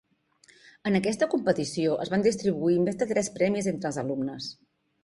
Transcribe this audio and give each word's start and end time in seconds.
En 0.91 0.97
aquesta 0.99 1.27
competició, 1.35 1.99
es 2.07 2.13
van 2.15 2.27
distribuir 2.29 2.81
més 2.89 2.99
de 3.05 3.13
tres 3.15 3.31
premis 3.39 3.71
entre 3.75 3.91
els 3.93 4.05
alumnes. 4.07 4.55